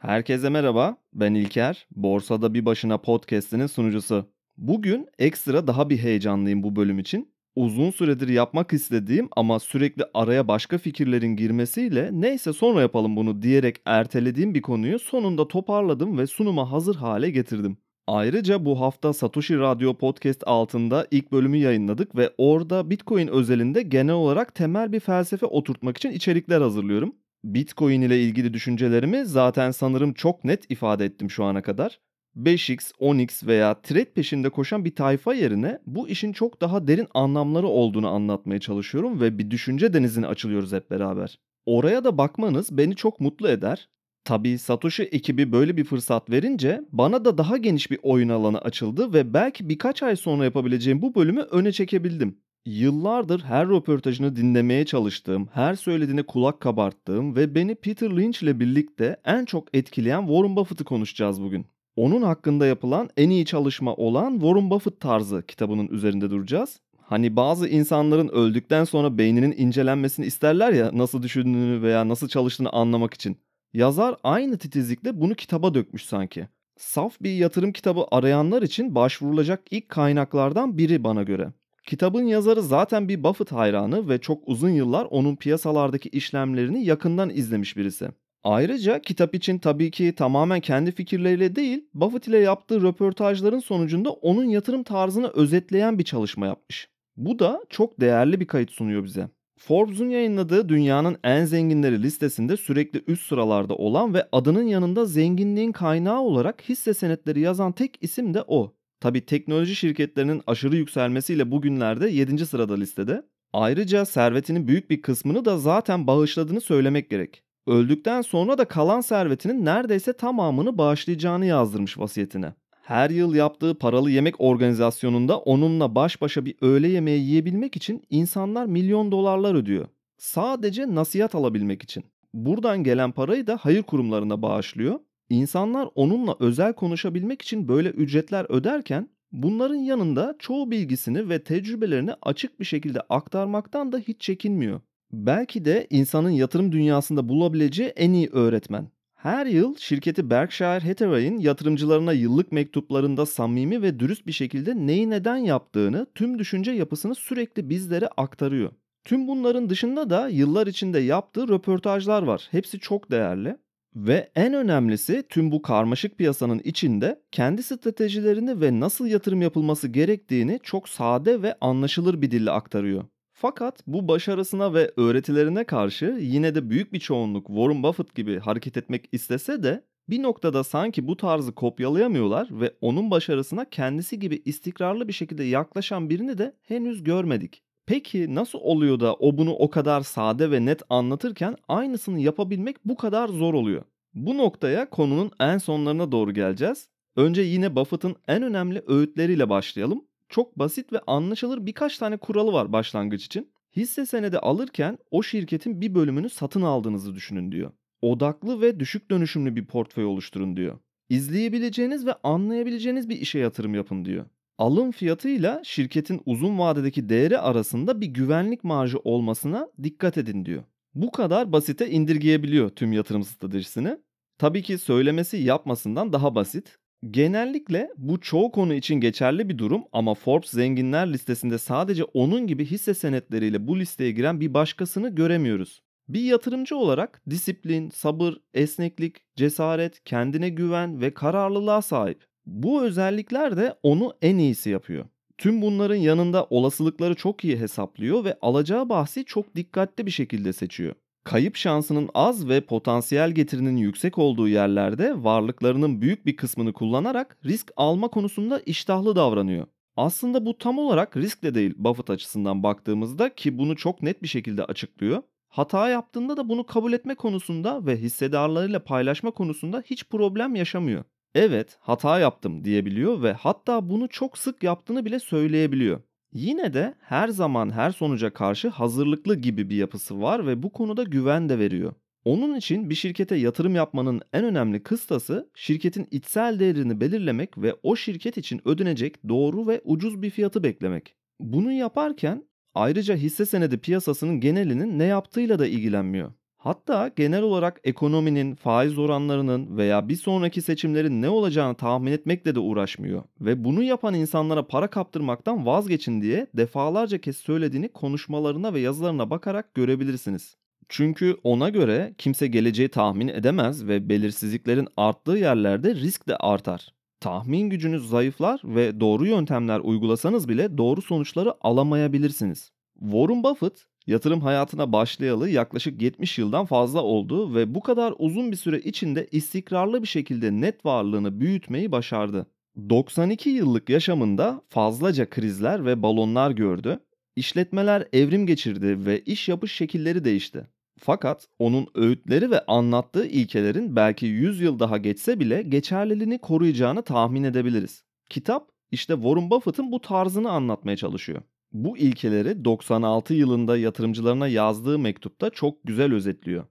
[0.00, 1.86] Herkese merhaba, ben İlker.
[1.90, 4.26] Borsada Bir Başına podcast'inin sunucusu.
[4.56, 7.32] Bugün ekstra daha bir heyecanlıyım bu bölüm için.
[7.56, 13.76] Uzun süredir yapmak istediğim ama sürekli araya başka fikirlerin girmesiyle neyse sonra yapalım bunu diyerek
[13.86, 17.76] ertelediğim bir konuyu sonunda toparladım ve sunuma hazır hale getirdim.
[18.06, 24.14] Ayrıca bu hafta Satoshi Radyo Podcast altında ilk bölümü yayınladık ve orada Bitcoin özelinde genel
[24.14, 27.14] olarak temel bir felsefe oturtmak için içerikler hazırlıyorum.
[27.44, 32.00] Bitcoin ile ilgili düşüncelerimi zaten sanırım çok net ifade ettim şu ana kadar.
[32.36, 37.66] 5x, 10x veya trade peşinde koşan bir tayfa yerine bu işin çok daha derin anlamları
[37.66, 41.38] olduğunu anlatmaya çalışıyorum ve bir düşünce denizine açılıyoruz hep beraber.
[41.66, 43.88] Oraya da bakmanız beni çok mutlu eder.
[44.24, 49.12] Tabii Satoshi ekibi böyle bir fırsat verince bana da daha geniş bir oyun alanı açıldı
[49.12, 52.38] ve belki birkaç ay sonra yapabileceğim bu bölümü öne çekebildim.
[52.66, 59.16] Yıllardır her röportajını dinlemeye çalıştığım, her söylediğine kulak kabarttığım ve beni Peter Lynch ile birlikte
[59.24, 61.66] en çok etkileyen Warren Buffett'ı konuşacağız bugün.
[61.96, 66.80] Onun hakkında yapılan en iyi çalışma olan Warren Buffett tarzı kitabının üzerinde duracağız.
[66.98, 73.14] Hani bazı insanların öldükten sonra beyninin incelenmesini isterler ya nasıl düşündüğünü veya nasıl çalıştığını anlamak
[73.14, 73.36] için.
[73.72, 76.48] Yazar aynı titizlikle bunu kitaba dökmüş sanki.
[76.76, 81.52] Saf bir yatırım kitabı arayanlar için başvurulacak ilk kaynaklardan biri bana göre.
[81.86, 87.76] Kitabın yazarı zaten bir Buffett hayranı ve çok uzun yıllar onun piyasalardaki işlemlerini yakından izlemiş
[87.76, 88.08] birisi.
[88.44, 94.44] Ayrıca kitap için tabii ki tamamen kendi fikirleriyle değil, Buffett ile yaptığı röportajların sonucunda onun
[94.44, 96.88] yatırım tarzını özetleyen bir çalışma yapmış.
[97.16, 99.28] Bu da çok değerli bir kayıt sunuyor bize.
[99.58, 106.20] Forbes'un yayınladığı dünyanın en zenginleri listesinde sürekli üst sıralarda olan ve adının yanında zenginliğin kaynağı
[106.20, 108.74] olarak hisse senetleri yazan tek isim de o.
[109.00, 112.46] Tabi teknoloji şirketlerinin aşırı yükselmesiyle bugünlerde 7.
[112.46, 113.22] sırada listede.
[113.52, 117.42] Ayrıca servetinin büyük bir kısmını da zaten bağışladığını söylemek gerek.
[117.66, 122.54] Öldükten sonra da kalan servetinin neredeyse tamamını bağışlayacağını yazdırmış vasiyetine.
[122.82, 128.66] Her yıl yaptığı paralı yemek organizasyonunda onunla baş başa bir öğle yemeği yiyebilmek için insanlar
[128.66, 129.88] milyon dolarlar ödüyor.
[130.18, 132.04] Sadece nasihat alabilmek için.
[132.34, 139.08] Buradan gelen parayı da hayır kurumlarına bağışlıyor İnsanlar onunla özel konuşabilmek için böyle ücretler öderken
[139.32, 144.80] bunların yanında çoğu bilgisini ve tecrübelerini açık bir şekilde aktarmaktan da hiç çekinmiyor.
[145.12, 148.88] Belki de insanın yatırım dünyasında bulabileceği en iyi öğretmen.
[149.14, 155.36] Her yıl şirketi Berkshire Hathaway'in yatırımcılarına yıllık mektuplarında samimi ve dürüst bir şekilde neyi neden
[155.36, 158.70] yaptığını, tüm düşünce yapısını sürekli bizlere aktarıyor.
[159.04, 162.48] Tüm bunların dışında da yıllar içinde yaptığı röportajlar var.
[162.50, 163.56] Hepsi çok değerli.
[163.96, 170.60] Ve en önemlisi tüm bu karmaşık piyasanın içinde kendi stratejilerini ve nasıl yatırım yapılması gerektiğini
[170.62, 173.04] çok sade ve anlaşılır bir dille aktarıyor.
[173.32, 178.76] Fakat bu başarısına ve öğretilerine karşı yine de büyük bir çoğunluk Warren Buffett gibi hareket
[178.76, 185.08] etmek istese de bir noktada sanki bu tarzı kopyalayamıyorlar ve onun başarısına kendisi gibi istikrarlı
[185.08, 187.62] bir şekilde yaklaşan birini de henüz görmedik.
[187.90, 192.96] Peki nasıl oluyor da o bunu o kadar sade ve net anlatırken aynısını yapabilmek bu
[192.96, 193.82] kadar zor oluyor?
[194.14, 196.88] Bu noktaya konunun en sonlarına doğru geleceğiz.
[197.16, 200.04] Önce yine Buffett'ın en önemli öğütleriyle başlayalım.
[200.28, 203.52] Çok basit ve anlaşılır birkaç tane kuralı var başlangıç için.
[203.76, 207.70] Hisse senedi alırken o şirketin bir bölümünü satın aldığınızı düşünün diyor.
[208.02, 210.78] Odaklı ve düşük dönüşümlü bir portföy oluşturun diyor.
[211.08, 214.26] İzleyebileceğiniz ve anlayabileceğiniz bir işe yatırım yapın diyor
[214.60, 220.62] alım fiyatıyla şirketin uzun vadedeki değeri arasında bir güvenlik marjı olmasına dikkat edin diyor.
[220.94, 223.96] Bu kadar basite indirgeyebiliyor tüm yatırım stratejisini.
[224.38, 226.78] Tabii ki söylemesi yapmasından daha basit.
[227.10, 232.64] Genellikle bu çoğu konu için geçerli bir durum ama Forbes zenginler listesinde sadece onun gibi
[232.64, 235.82] hisse senetleriyle bu listeye giren bir başkasını göremiyoruz.
[236.08, 242.29] Bir yatırımcı olarak disiplin, sabır, esneklik, cesaret, kendine güven ve kararlılığa sahip.
[242.46, 245.04] Bu özellikler de onu en iyisi yapıyor.
[245.38, 250.94] Tüm bunların yanında olasılıkları çok iyi hesaplıyor ve alacağı bahsi çok dikkatli bir şekilde seçiyor.
[251.24, 257.70] Kayıp şansının az ve potansiyel getirinin yüksek olduğu yerlerde varlıklarının büyük bir kısmını kullanarak risk
[257.76, 259.66] alma konusunda iştahlı davranıyor.
[259.96, 264.28] Aslında bu tam olarak risk de değil Buffett açısından baktığımızda ki bunu çok net bir
[264.28, 265.22] şekilde açıklıyor.
[265.48, 271.04] Hata yaptığında da bunu kabul etme konusunda ve hissedarlarıyla paylaşma konusunda hiç problem yaşamıyor.
[271.34, 276.00] Evet, hata yaptım diyebiliyor ve hatta bunu çok sık yaptığını bile söyleyebiliyor.
[276.32, 281.02] Yine de her zaman her sonuca karşı hazırlıklı gibi bir yapısı var ve bu konuda
[281.02, 281.94] güven de veriyor.
[282.24, 287.96] Onun için bir şirkete yatırım yapmanın en önemli kıstası şirketin içsel değerini belirlemek ve o
[287.96, 291.14] şirket için ödenecek doğru ve ucuz bir fiyatı beklemek.
[291.40, 292.44] Bunu yaparken
[292.74, 296.32] ayrıca hisse senedi piyasasının genelinin ne yaptığıyla da ilgilenmiyor.
[296.62, 302.58] Hatta genel olarak ekonominin, faiz oranlarının veya bir sonraki seçimlerin ne olacağını tahmin etmekle de
[302.58, 309.30] uğraşmıyor ve bunu yapan insanlara para kaptırmaktan vazgeçin diye defalarca kez söylediğini konuşmalarına ve yazılarına
[309.30, 310.56] bakarak görebilirsiniz.
[310.88, 316.88] Çünkü ona göre kimse geleceği tahmin edemez ve belirsizliklerin arttığı yerlerde risk de artar.
[317.20, 322.70] Tahmin gücünüz zayıflar ve doğru yöntemler uygulasanız bile doğru sonuçları alamayabilirsiniz.
[323.00, 328.56] Warren Buffett yatırım hayatına başlayalı yaklaşık 70 yıldan fazla oldu ve bu kadar uzun bir
[328.56, 332.46] süre içinde istikrarlı bir şekilde net varlığını büyütmeyi başardı.
[332.90, 337.00] 92 yıllık yaşamında fazlaca krizler ve balonlar gördü.
[337.36, 340.66] İşletmeler evrim geçirdi ve iş yapış şekilleri değişti.
[340.98, 347.44] Fakat onun öğütleri ve anlattığı ilkelerin belki 100 yıl daha geçse bile geçerliliğini koruyacağını tahmin
[347.44, 348.04] edebiliriz.
[348.30, 351.42] Kitap işte Warren Buffett'ın bu tarzını anlatmaya çalışıyor.
[351.72, 356.64] Bu ilkeleri 96 yılında yatırımcılarına yazdığı mektupta çok güzel özetliyor.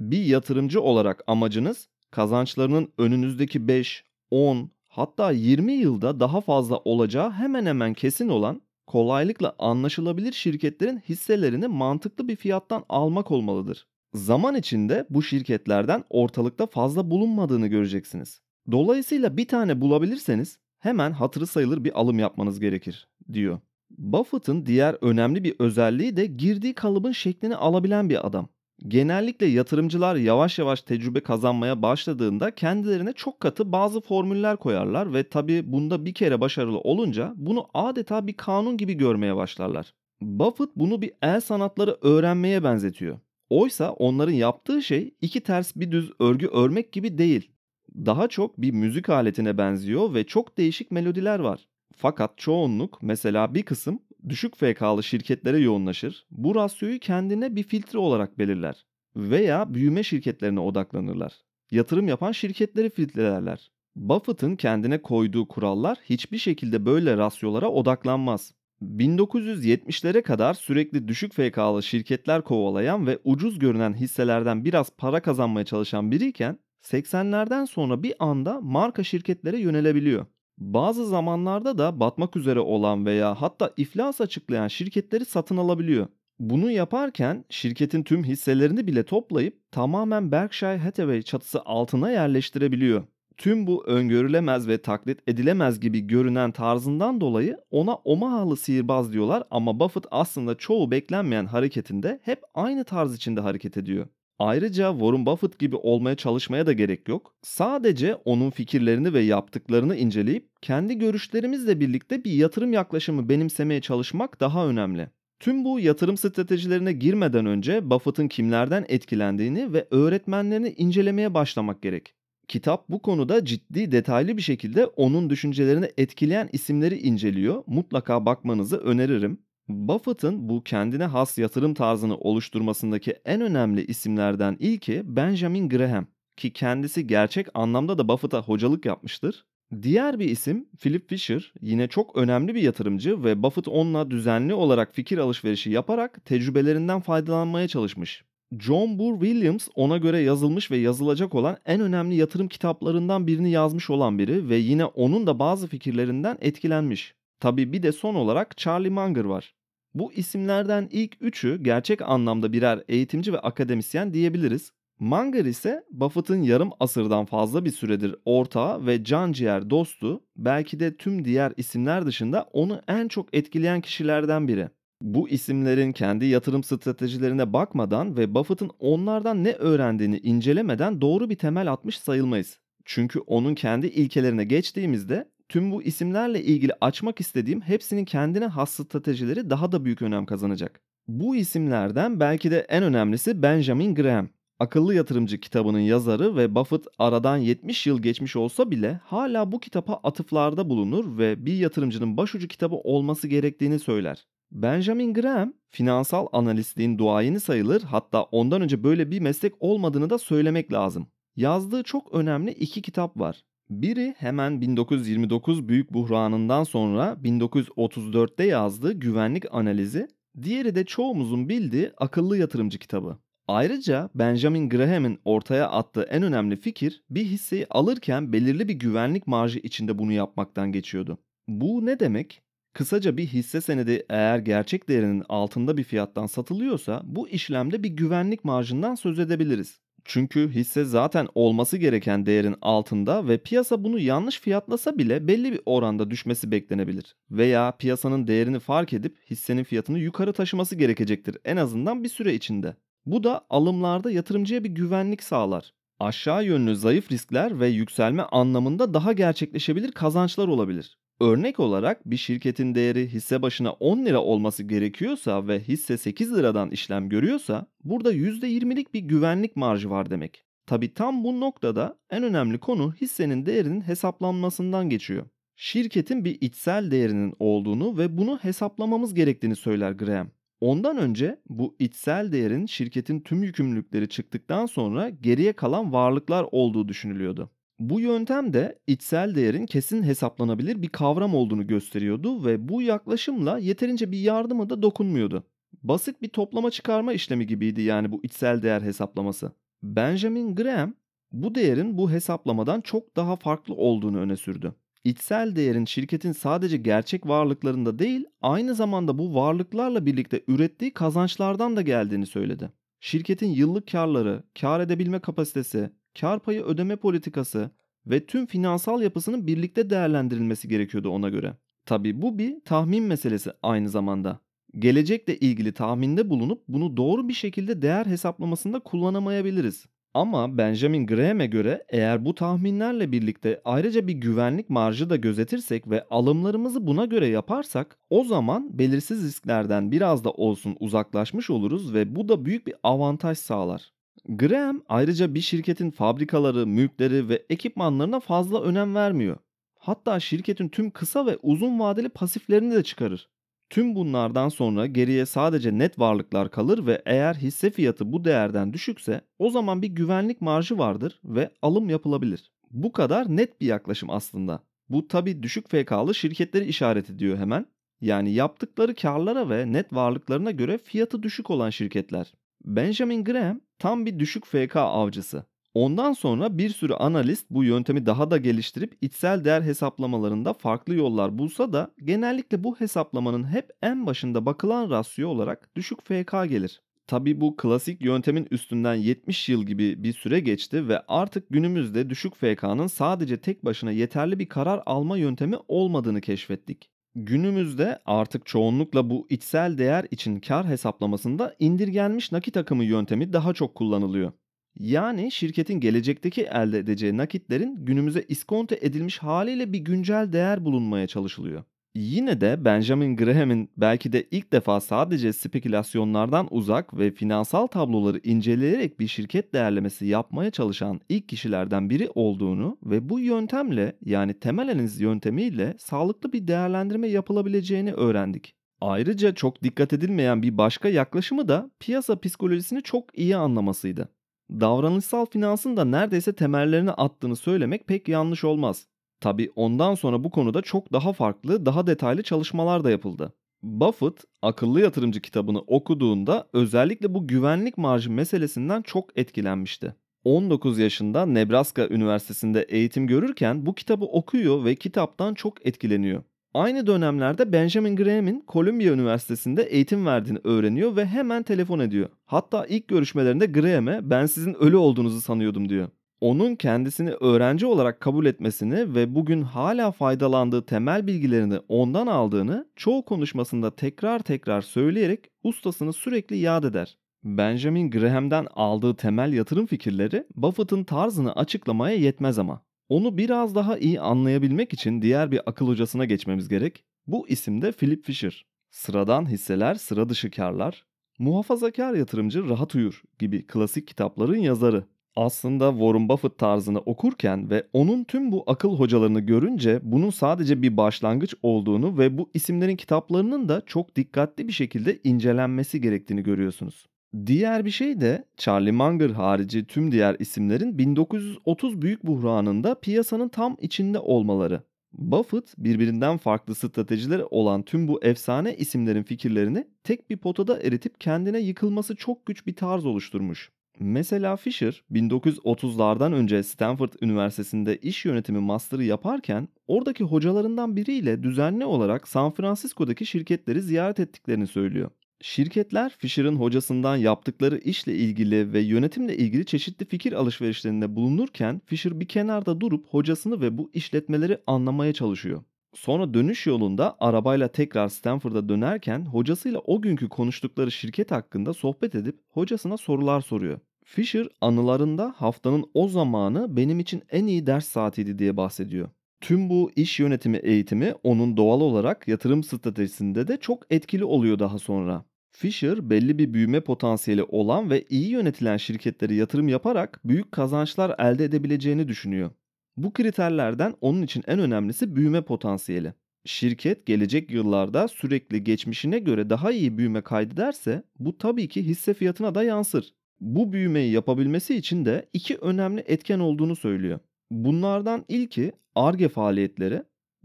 [0.00, 7.66] Bir yatırımcı olarak amacınız kazançlarının önünüzdeki 5, 10 hatta 20 yılda daha fazla olacağı hemen
[7.66, 13.86] hemen kesin olan kolaylıkla anlaşılabilir şirketlerin hisselerini mantıklı bir fiyattan almak olmalıdır.
[14.14, 18.40] Zaman içinde bu şirketlerden ortalıkta fazla bulunmadığını göreceksiniz.
[18.70, 23.60] Dolayısıyla bir tane bulabilirseniz hemen hatırı sayılır bir alım yapmanız gerekir, diyor.
[23.90, 28.48] Buffett'ın diğer önemli bir özelliği de girdiği kalıbın şeklini alabilen bir adam.
[28.88, 35.72] Genellikle yatırımcılar yavaş yavaş tecrübe kazanmaya başladığında kendilerine çok katı bazı formüller koyarlar ve tabi
[35.72, 39.94] bunda bir kere başarılı olunca bunu adeta bir kanun gibi görmeye başlarlar.
[40.20, 43.18] Buffett bunu bir el sanatları öğrenmeye benzetiyor.
[43.50, 47.50] Oysa onların yaptığı şey iki ters bir düz örgü örmek gibi değil.
[47.94, 51.68] Daha çok bir müzik aletine benziyor ve çok değişik melodiler var.
[51.96, 56.26] Fakat çoğunluk mesela bir kısım düşük FK'lı şirketlere yoğunlaşır.
[56.30, 58.86] Bu rasyoyu kendine bir filtre olarak belirler
[59.16, 61.32] veya büyüme şirketlerine odaklanırlar.
[61.70, 63.70] Yatırım yapan şirketleri filtrelerler.
[63.96, 68.54] Buffett'ın kendine koyduğu kurallar hiçbir şekilde böyle rasyolara odaklanmaz.
[68.82, 76.10] 1970'lere kadar sürekli düşük FK'lı şirketler kovalayan ve ucuz görünen hisselerden biraz para kazanmaya çalışan
[76.10, 80.26] biriyken 80'lerden sonra bir anda marka şirketlere yönelebiliyor.
[80.58, 86.06] Bazı zamanlarda da batmak üzere olan veya hatta iflas açıklayan şirketleri satın alabiliyor.
[86.38, 93.04] Bunu yaparken şirketin tüm hisselerini bile toplayıp tamamen Berkshire Hathaway çatısı altına yerleştirebiliyor.
[93.36, 99.80] Tüm bu öngörülemez ve taklit edilemez gibi görünen tarzından dolayı ona Omahalı sihirbaz diyorlar ama
[99.80, 104.06] Buffett aslında çoğu beklenmeyen hareketinde hep aynı tarz içinde hareket ediyor.
[104.38, 107.34] Ayrıca Warren Buffett gibi olmaya çalışmaya da gerek yok.
[107.42, 114.68] Sadece onun fikirlerini ve yaptıklarını inceleyip kendi görüşlerimizle birlikte bir yatırım yaklaşımı benimsemeye çalışmak daha
[114.68, 115.10] önemli.
[115.40, 122.14] Tüm bu yatırım stratejilerine girmeden önce Buffett'ın kimlerden etkilendiğini ve öğretmenlerini incelemeye başlamak gerek.
[122.48, 127.62] Kitap bu konuda ciddi detaylı bir şekilde onun düşüncelerini etkileyen isimleri inceliyor.
[127.66, 129.45] Mutlaka bakmanızı öneririm.
[129.68, 137.06] Buffett'ın bu kendine has yatırım tarzını oluşturmasındaki en önemli isimlerden ilki Benjamin Graham ki kendisi
[137.06, 139.44] gerçek anlamda da Buffett'a hocalık yapmıştır.
[139.82, 144.94] Diğer bir isim Philip Fisher yine çok önemli bir yatırımcı ve Buffett onunla düzenli olarak
[144.94, 148.24] fikir alışverişi yaparak tecrübelerinden faydalanmaya çalışmış.
[148.58, 153.90] John Boor Williams ona göre yazılmış ve yazılacak olan en önemli yatırım kitaplarından birini yazmış
[153.90, 157.14] olan biri ve yine onun da bazı fikirlerinden etkilenmiş.
[157.40, 159.55] Tabi bir de son olarak Charlie Munger var.
[159.96, 164.72] Bu isimlerden ilk üçü gerçek anlamda birer eğitimci ve akademisyen diyebiliriz.
[164.98, 170.96] Munger ise Buffett'ın yarım asırdan fazla bir süredir ortağı ve can ciğer dostu, belki de
[170.96, 174.68] tüm diğer isimler dışında onu en çok etkileyen kişilerden biri.
[175.02, 181.72] Bu isimlerin kendi yatırım stratejilerine bakmadan ve Buffett'ın onlardan ne öğrendiğini incelemeden doğru bir temel
[181.72, 182.58] atmış sayılmayız.
[182.84, 189.50] Çünkü onun kendi ilkelerine geçtiğimizde tüm bu isimlerle ilgili açmak istediğim hepsinin kendine has stratejileri
[189.50, 190.80] daha da büyük önem kazanacak.
[191.08, 194.28] Bu isimlerden belki de en önemlisi Benjamin Graham.
[194.58, 199.94] Akıllı Yatırımcı kitabının yazarı ve Buffett aradan 70 yıl geçmiş olsa bile hala bu kitapa
[199.94, 204.26] atıflarda bulunur ve bir yatırımcının başucu kitabı olması gerektiğini söyler.
[204.52, 210.72] Benjamin Graham finansal analistliğin duayeni sayılır hatta ondan önce böyle bir meslek olmadığını da söylemek
[210.72, 211.06] lazım.
[211.36, 213.44] Yazdığı çok önemli iki kitap var.
[213.70, 220.08] Biri hemen 1929 büyük buhranından sonra 1934'te yazdığı güvenlik analizi,
[220.42, 223.18] diğeri de çoğumuzun bildiği akıllı yatırımcı kitabı.
[223.48, 229.58] Ayrıca Benjamin Graham'in ortaya attığı en önemli fikir bir hisseyi alırken belirli bir güvenlik marjı
[229.58, 231.18] içinde bunu yapmaktan geçiyordu.
[231.48, 232.42] Bu ne demek?
[232.72, 238.44] Kısaca bir hisse senedi eğer gerçek değerinin altında bir fiyattan satılıyorsa bu işlemde bir güvenlik
[238.44, 239.80] marjından söz edebiliriz.
[240.08, 245.60] Çünkü hisse zaten olması gereken değerin altında ve piyasa bunu yanlış fiyatlasa bile belli bir
[245.66, 247.16] oranda düşmesi beklenebilir.
[247.30, 252.76] Veya piyasanın değerini fark edip hissenin fiyatını yukarı taşıması gerekecektir en azından bir süre içinde.
[253.06, 255.72] Bu da alımlarda yatırımcıya bir güvenlik sağlar.
[256.00, 260.98] Aşağı yönlü zayıf riskler ve yükselme anlamında daha gerçekleşebilir kazançlar olabilir.
[261.20, 266.70] Örnek olarak bir şirketin değeri hisse başına 10 lira olması gerekiyorsa ve hisse 8 liradan
[266.70, 270.44] işlem görüyorsa burada %20'lik bir güvenlik marjı var demek.
[270.66, 275.26] Tabi tam bu noktada en önemli konu hissenin değerinin hesaplanmasından geçiyor.
[275.56, 280.30] Şirketin bir içsel değerinin olduğunu ve bunu hesaplamamız gerektiğini söyler Graham.
[280.60, 287.50] Ondan önce bu içsel değerin şirketin tüm yükümlülükleri çıktıktan sonra geriye kalan varlıklar olduğu düşünülüyordu.
[287.78, 294.12] Bu yöntem de içsel değerin kesin hesaplanabilir bir kavram olduğunu gösteriyordu ve bu yaklaşımla yeterince
[294.12, 295.44] bir yardıma da dokunmuyordu.
[295.82, 299.52] Basit bir toplama çıkarma işlemi gibiydi yani bu içsel değer hesaplaması.
[299.82, 300.94] Benjamin Graham
[301.32, 304.74] bu değerin bu hesaplamadan çok daha farklı olduğunu öne sürdü.
[305.04, 311.82] İçsel değerin şirketin sadece gerçek varlıklarında değil, aynı zamanda bu varlıklarla birlikte ürettiği kazançlardan da
[311.82, 312.70] geldiğini söyledi.
[313.00, 317.70] Şirketin yıllık karları, kar edebilme kapasitesi, kar payı ödeme politikası
[318.06, 321.56] ve tüm finansal yapısının birlikte değerlendirilmesi gerekiyordu ona göre.
[321.86, 324.40] Tabi bu bir tahmin meselesi aynı zamanda.
[324.78, 329.86] Gelecekle ilgili tahminde bulunup bunu doğru bir şekilde değer hesaplamasında kullanamayabiliriz.
[330.14, 336.04] Ama Benjamin Graham'e göre eğer bu tahminlerle birlikte ayrıca bir güvenlik marjı da gözetirsek ve
[336.10, 342.28] alımlarımızı buna göre yaparsak o zaman belirsiz risklerden biraz da olsun uzaklaşmış oluruz ve bu
[342.28, 343.95] da büyük bir avantaj sağlar.
[344.24, 349.36] Graham ayrıca bir şirketin fabrikaları, mülkleri ve ekipmanlarına fazla önem vermiyor.
[349.78, 353.28] Hatta şirketin tüm kısa ve uzun vadeli pasiflerini de çıkarır.
[353.70, 359.20] Tüm bunlardan sonra geriye sadece net varlıklar kalır ve eğer hisse fiyatı bu değerden düşükse
[359.38, 362.52] o zaman bir güvenlik marjı vardır ve alım yapılabilir.
[362.70, 364.62] Bu kadar net bir yaklaşım aslında.
[364.88, 367.66] Bu tabi düşük FK'lı şirketleri işaret ediyor hemen.
[368.00, 372.32] Yani yaptıkları karlara ve net varlıklarına göre fiyatı düşük olan şirketler.
[372.64, 375.44] Benjamin Graham tam bir düşük FK avcısı.
[375.74, 381.38] Ondan sonra bir sürü analist bu yöntemi daha da geliştirip içsel değer hesaplamalarında farklı yollar
[381.38, 386.82] bulsa da genellikle bu hesaplamanın hep en başında bakılan rasyo olarak düşük FK gelir.
[387.06, 392.34] Tabi bu klasik yöntemin üstünden 70 yıl gibi bir süre geçti ve artık günümüzde düşük
[392.34, 396.90] FK'nın sadece tek başına yeterli bir karar alma yöntemi olmadığını keşfettik.
[397.18, 403.74] Günümüzde artık çoğunlukla bu içsel değer için kar hesaplamasında indirgenmiş nakit akımı yöntemi daha çok
[403.74, 404.32] kullanılıyor.
[404.78, 411.64] Yani şirketin gelecekteki elde edeceği nakitlerin günümüze iskonto edilmiş haliyle bir güncel değer bulunmaya çalışılıyor.
[411.96, 419.00] Yine de Benjamin Graham'in belki de ilk defa sadece spekülasyonlardan uzak ve finansal tabloları inceleyerek
[419.00, 425.00] bir şirket değerlemesi yapmaya çalışan ilk kişilerden biri olduğunu ve bu yöntemle yani temel analiz
[425.00, 428.54] yöntemiyle sağlıklı bir değerlendirme yapılabileceğini öğrendik.
[428.80, 434.08] Ayrıca çok dikkat edilmeyen bir başka yaklaşımı da piyasa psikolojisini çok iyi anlamasıydı.
[434.50, 438.86] Davranışsal finansın da neredeyse temellerini attığını söylemek pek yanlış olmaz.
[439.20, 443.32] Tabi ondan sonra bu konuda çok daha farklı, daha detaylı çalışmalar da yapıldı.
[443.62, 449.94] Buffett akıllı yatırımcı kitabını okuduğunda özellikle bu güvenlik marjı meselesinden çok etkilenmişti.
[450.24, 456.22] 19 yaşında Nebraska Üniversitesi'nde eğitim görürken bu kitabı okuyor ve kitaptan çok etkileniyor.
[456.54, 462.08] Aynı dönemlerde Benjamin Graham'in Columbia Üniversitesi'nde eğitim verdiğini öğreniyor ve hemen telefon ediyor.
[462.24, 465.88] Hatta ilk görüşmelerinde Graham'e ben sizin ölü olduğunuzu sanıyordum diyor
[466.20, 473.04] onun kendisini öğrenci olarak kabul etmesini ve bugün hala faydalandığı temel bilgilerini ondan aldığını çoğu
[473.04, 476.98] konuşmasında tekrar tekrar söyleyerek ustasını sürekli yad eder.
[477.24, 482.62] Benjamin Graham'den aldığı temel yatırım fikirleri Buffett'ın tarzını açıklamaya yetmez ama.
[482.88, 486.84] Onu biraz daha iyi anlayabilmek için diğer bir akıl hocasına geçmemiz gerek.
[487.06, 488.46] Bu isim de Philip Fisher.
[488.70, 490.86] Sıradan hisseler, sıra dışı karlar,
[491.18, 494.84] muhafazakar yatırımcı rahat uyur gibi klasik kitapların yazarı
[495.16, 500.76] aslında Warren Buffett tarzını okurken ve onun tüm bu akıl hocalarını görünce bunun sadece bir
[500.76, 506.86] başlangıç olduğunu ve bu isimlerin kitaplarının da çok dikkatli bir şekilde incelenmesi gerektiğini görüyorsunuz.
[507.26, 513.56] Diğer bir şey de Charlie Munger harici tüm diğer isimlerin 1930 büyük buhranında piyasanın tam
[513.60, 514.62] içinde olmaları.
[514.92, 521.38] Buffett birbirinden farklı stratejileri olan tüm bu efsane isimlerin fikirlerini tek bir potada eritip kendine
[521.38, 523.50] yıkılması çok güç bir tarz oluşturmuş.
[523.80, 532.08] Mesela Fisher 1930'lardan önce Stanford Üniversitesi'nde iş yönetimi master'ı yaparken oradaki hocalarından biriyle düzenli olarak
[532.08, 534.90] San Francisco'daki şirketleri ziyaret ettiklerini söylüyor.
[535.20, 542.08] Şirketler Fisher'ın hocasından yaptıkları işle ilgili ve yönetimle ilgili çeşitli fikir alışverişlerinde bulunurken Fisher bir
[542.08, 545.42] kenarda durup hocasını ve bu işletmeleri anlamaya çalışıyor.
[545.76, 552.20] Sonra dönüş yolunda arabayla tekrar Stanford'a dönerken hocasıyla o günkü konuştukları şirket hakkında sohbet edip
[552.28, 553.58] hocasına sorular soruyor.
[553.84, 558.88] Fisher anılarında haftanın o zamanı benim için en iyi ders saatiydi diye bahsediyor.
[559.20, 564.58] Tüm bu iş yönetimi eğitimi onun doğal olarak yatırım stratejisinde de çok etkili oluyor daha
[564.58, 565.04] sonra.
[565.30, 571.24] Fisher belli bir büyüme potansiyeli olan ve iyi yönetilen şirketlere yatırım yaparak büyük kazançlar elde
[571.24, 572.30] edebileceğini düşünüyor.
[572.76, 575.94] Bu kriterlerden onun için en önemlisi büyüme potansiyeli.
[576.24, 582.34] Şirket gelecek yıllarda sürekli geçmişine göre daha iyi büyüme kaydederse bu tabii ki hisse fiyatına
[582.34, 582.94] da yansır.
[583.20, 586.98] Bu büyümeyi yapabilmesi için de iki önemli etken olduğunu söylüyor.
[587.30, 589.82] Bunlardan ilki ARGE faaliyetleri,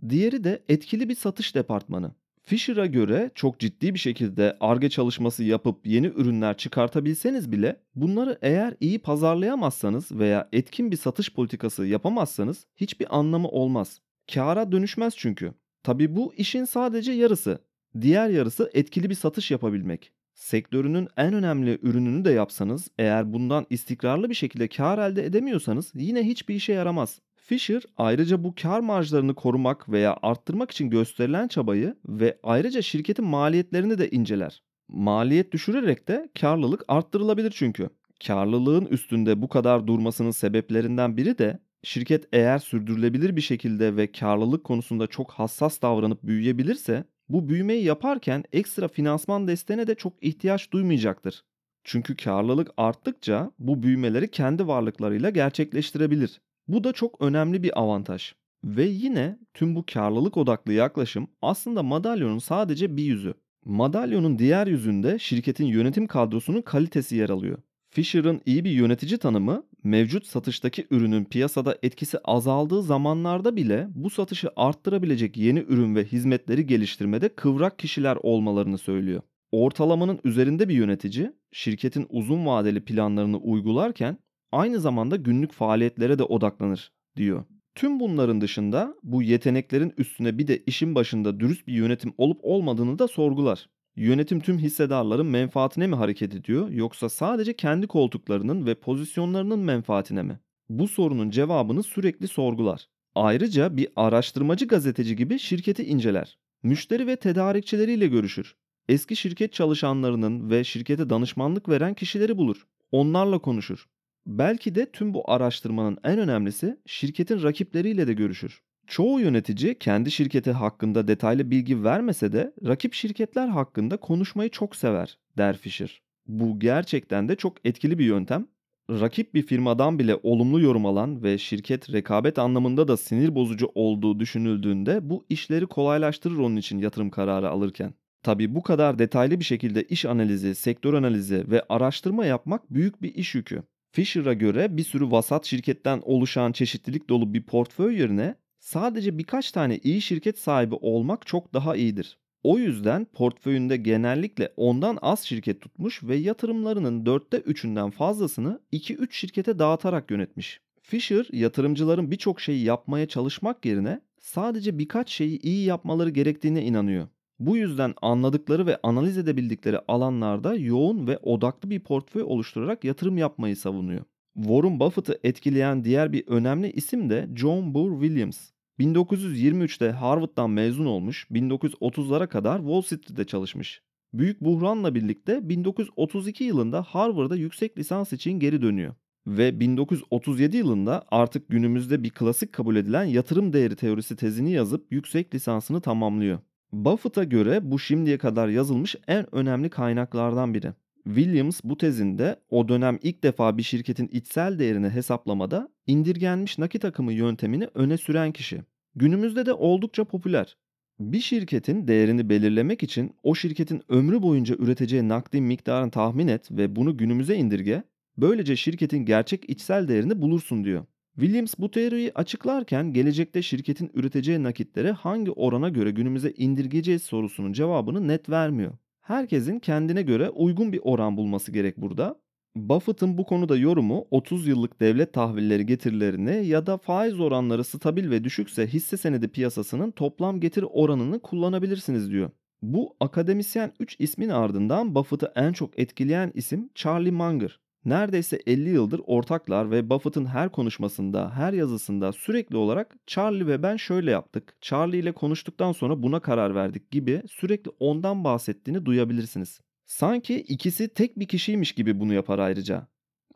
[0.10, 2.16] diğeri de etkili bir satış departmanı.
[2.44, 8.74] Fisher'a göre çok ciddi bir şekilde ARGE çalışması yapıp yeni ürünler çıkartabilseniz bile bunları eğer
[8.80, 14.02] iyi pazarlayamazsanız veya etkin bir satış politikası yapamazsanız hiçbir anlamı olmaz.
[14.34, 15.54] Kâra dönüşmez çünkü.
[15.84, 17.60] Tabi bu işin sadece yarısı.
[18.02, 20.12] Diğer yarısı etkili bir satış yapabilmek.
[20.34, 26.24] Sektörünün en önemli ürününü de yapsanız eğer bundan istikrarlı bir şekilde kar elde edemiyorsanız yine
[26.24, 27.22] hiçbir işe yaramaz.
[27.52, 33.98] Fisher ayrıca bu kar marjlarını korumak veya arttırmak için gösterilen çabayı ve ayrıca şirketin maliyetlerini
[33.98, 34.64] de inceler.
[34.90, 37.90] Maliyet düşürerek de karlılık arttırılabilir çünkü.
[38.28, 44.64] Karlılığın üstünde bu kadar durmasının sebeplerinden biri de şirket eğer sürdürülebilir bir şekilde ve karlılık
[44.64, 51.44] konusunda çok hassas davranıp büyüyebilirse bu büyümeyi yaparken ekstra finansman desteğine de çok ihtiyaç duymayacaktır.
[51.84, 56.42] Çünkü karlılık arttıkça bu büyümeleri kendi varlıklarıyla gerçekleştirebilir.
[56.68, 58.34] Bu da çok önemli bir avantaj.
[58.64, 63.34] Ve yine tüm bu karlılık odaklı yaklaşım aslında madalyonun sadece bir yüzü.
[63.66, 67.58] Madalyonun diğer yüzünde şirketin yönetim kadrosunun kalitesi yer alıyor.
[67.90, 74.50] Fisher'ın iyi bir yönetici tanımı mevcut satıştaki ürünün piyasada etkisi azaldığı zamanlarda bile bu satışı
[74.56, 79.22] arttırabilecek yeni ürün ve hizmetleri geliştirmede kıvrak kişiler olmalarını söylüyor.
[79.52, 84.18] Ortalamanın üzerinde bir yönetici şirketin uzun vadeli planlarını uygularken
[84.52, 87.44] aynı zamanda günlük faaliyetlere de odaklanır diyor.
[87.76, 93.00] Tüm bunların dışında bu yeteneklerin üstüne bir de işin başında dürüst bir yönetim olup olmadığını
[93.00, 93.70] da sorgular.
[93.96, 100.40] Yönetim tüm hissedarların menfaatine mi hareket ediyor yoksa sadece kendi koltuklarının ve pozisyonlarının menfaatine mi?
[100.70, 102.88] Bu sorunun cevabını sürekli sorgular.
[103.16, 106.38] Ayrıca bir araştırmacı gazeteci gibi şirketi inceler.
[106.64, 108.56] Müşteri ve tedarikçileriyle görüşür.
[108.90, 112.68] Eski şirket çalışanlarının ve şirkete danışmanlık veren kişileri bulur.
[112.92, 113.88] Onlarla konuşur.
[114.26, 118.62] Belki de tüm bu araştırmanın en önemlisi şirketin rakipleriyle de görüşür.
[118.88, 125.18] Çoğu yönetici kendi şirketi hakkında detaylı bilgi vermese de rakip şirketler hakkında konuşmayı çok sever,
[125.38, 126.02] der Fisher.
[126.28, 128.48] Bu gerçekten de çok etkili bir yöntem.
[128.90, 134.20] Rakip bir firmadan bile olumlu yorum alan ve şirket rekabet anlamında da sinir bozucu olduğu
[134.20, 137.94] düşünüldüğünde bu işleri kolaylaştırır onun için yatırım kararı alırken.
[138.24, 143.16] Tabi bu kadar detaylı bir şekilde iş analizi, sektör analizi ve araştırma yapmak büyük bir
[143.16, 143.64] iş yükü.
[143.94, 149.78] Fisher'a göre bir sürü vasat şirketten oluşan çeşitlilik dolu bir portföy yerine sadece birkaç tane
[149.78, 152.18] iyi şirket sahibi olmak çok daha iyidir.
[152.44, 159.60] O yüzden portföyünde genellikle ondan az şirket tutmuş ve yatırımlarının dörtte üçünden fazlasını 2-3 şirkete
[159.60, 160.62] dağıtarak yönetmiş.
[160.82, 167.08] Fisher yatırımcıların birçok şeyi yapmaya çalışmak yerine sadece birkaç şeyi iyi yapmaları gerektiğine inanıyor.
[167.42, 173.58] Bu yüzden anladıkları ve analiz edebildikleri alanlarda yoğun ve odaklı bir portföy oluşturarak yatırım yapmayı
[173.58, 174.04] savunuyor.
[174.36, 178.52] Warren Buffett'ı etkileyen diğer bir önemli isim de John Boor Williams.
[178.80, 183.82] 1923'te Harvard'dan mezun olmuş, 1930'lara kadar Wall Street'te çalışmış.
[184.14, 188.96] Büyük buhranla birlikte 1932 yılında Harvard'a yüksek lisans için geri dönüyor.
[189.28, 195.36] Ve 1937 yılında artık günümüzde bir klasik kabul edilen yatırım değeri teorisi tezini yazıp yüksek
[195.36, 196.40] lisansını tamamlıyor.
[196.74, 200.74] Buffett'a göre bu şimdiye kadar yazılmış en önemli kaynaklardan biri.
[201.04, 207.14] Williams bu tezinde o dönem ilk defa bir şirketin içsel değerini hesaplamada indirgenmiş nakit akımı
[207.14, 208.62] yöntemini öne süren kişi.
[208.96, 210.58] Günümüzde de oldukça popüler.
[211.00, 216.76] Bir şirketin değerini belirlemek için o şirketin ömrü boyunca üreteceği nakdin miktarını tahmin et ve
[216.76, 217.84] bunu günümüze indirge.
[218.18, 220.86] Böylece şirketin gerçek içsel değerini bulursun diyor.
[221.16, 228.08] Williams bu teoriyi açıklarken gelecekte şirketin üreteceği nakitleri hangi orana göre günümüze indirgeyeceğiz sorusunun cevabını
[228.08, 228.72] net vermiyor.
[229.02, 232.22] Herkesin kendine göre uygun bir oran bulması gerek burada.
[232.56, 238.24] Buffett'ın bu konuda yorumu 30 yıllık devlet tahvilleri getirilerini ya da faiz oranları stabil ve
[238.24, 242.32] düşükse hisse senedi piyasasının toplam getiri oranını kullanabilirsiniz diyor.
[242.62, 247.61] Bu akademisyen 3 ismin ardından Buffett'ı en çok etkileyen isim Charlie Munger.
[247.86, 253.78] Neredeyse 50 yıldır ortaklar ve Buffett'ın her konuşmasında, her yazısında sürekli olarak Charlie ve ben
[253.78, 259.60] şöyle yaptık, Charlie ile konuştuktan sonra buna karar verdik gibi sürekli ondan bahsettiğini duyabilirsiniz.
[259.86, 262.88] Sanki ikisi tek bir kişiymiş gibi bunu yapar ayrıca.